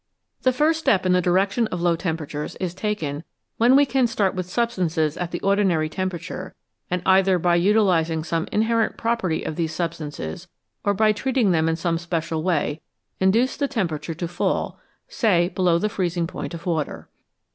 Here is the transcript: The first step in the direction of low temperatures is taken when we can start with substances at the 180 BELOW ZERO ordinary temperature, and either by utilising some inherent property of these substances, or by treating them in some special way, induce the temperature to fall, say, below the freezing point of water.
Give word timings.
The 0.41 0.51
first 0.51 0.79
step 0.79 1.05
in 1.05 1.11
the 1.11 1.21
direction 1.21 1.67
of 1.67 1.79
low 1.79 1.95
temperatures 1.95 2.55
is 2.55 2.73
taken 2.73 3.23
when 3.57 3.75
we 3.75 3.85
can 3.85 4.07
start 4.07 4.33
with 4.33 4.49
substances 4.49 5.15
at 5.15 5.29
the 5.29 5.37
180 5.43 5.43
BELOW 5.45 5.45
ZERO 5.45 5.49
ordinary 5.77 5.89
temperature, 5.89 6.55
and 6.89 7.03
either 7.05 7.37
by 7.37 7.53
utilising 7.53 8.23
some 8.23 8.47
inherent 8.51 8.97
property 8.97 9.43
of 9.43 9.57
these 9.57 9.75
substances, 9.75 10.47
or 10.83 10.95
by 10.95 11.11
treating 11.11 11.51
them 11.51 11.69
in 11.69 11.75
some 11.75 11.99
special 11.99 12.41
way, 12.41 12.81
induce 13.19 13.55
the 13.55 13.67
temperature 13.67 14.15
to 14.15 14.27
fall, 14.27 14.79
say, 15.07 15.49
below 15.49 15.77
the 15.77 15.87
freezing 15.87 16.25
point 16.25 16.55
of 16.55 16.65
water. 16.65 17.07